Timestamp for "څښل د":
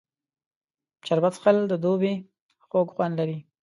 1.37-1.73